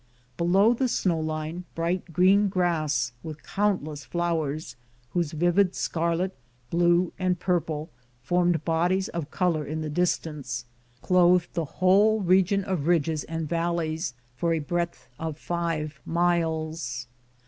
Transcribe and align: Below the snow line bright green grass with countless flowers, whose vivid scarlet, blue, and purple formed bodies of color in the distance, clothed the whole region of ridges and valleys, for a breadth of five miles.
Below 0.35 0.73
the 0.73 0.87
snow 0.87 1.19
line 1.19 1.65
bright 1.75 2.11
green 2.11 2.49
grass 2.49 3.11
with 3.21 3.43
countless 3.43 4.03
flowers, 4.03 4.75
whose 5.11 5.31
vivid 5.31 5.75
scarlet, 5.75 6.35
blue, 6.71 7.13
and 7.19 7.39
purple 7.39 7.91
formed 8.23 8.65
bodies 8.65 9.09
of 9.09 9.29
color 9.29 9.63
in 9.63 9.81
the 9.81 9.91
distance, 9.91 10.65
clothed 11.03 11.53
the 11.53 11.65
whole 11.85 12.19
region 12.21 12.63
of 12.63 12.87
ridges 12.87 13.25
and 13.25 13.47
valleys, 13.47 14.15
for 14.35 14.53
a 14.55 14.59
breadth 14.59 15.07
of 15.19 15.37
five 15.37 16.01
miles. 16.03 17.05